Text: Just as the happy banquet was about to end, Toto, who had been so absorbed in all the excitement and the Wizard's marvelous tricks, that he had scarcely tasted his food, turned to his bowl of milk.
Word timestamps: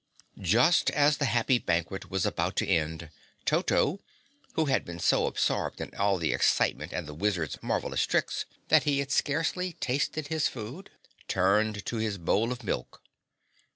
Just 0.39 0.89
as 0.89 1.17
the 1.17 1.25
happy 1.25 1.59
banquet 1.59 2.09
was 2.09 2.25
about 2.25 2.55
to 2.55 2.67
end, 2.67 3.11
Toto, 3.45 3.99
who 4.53 4.65
had 4.65 4.83
been 4.83 4.97
so 4.97 5.27
absorbed 5.27 5.79
in 5.79 5.93
all 5.93 6.17
the 6.17 6.33
excitement 6.33 6.91
and 6.91 7.05
the 7.05 7.13
Wizard's 7.13 7.61
marvelous 7.61 8.07
tricks, 8.07 8.45
that 8.69 8.81
he 8.81 8.97
had 8.97 9.11
scarcely 9.11 9.73
tasted 9.73 10.29
his 10.29 10.47
food, 10.47 10.89
turned 11.27 11.85
to 11.85 11.97
his 11.97 12.17
bowl 12.17 12.51
of 12.51 12.63
milk. 12.63 13.03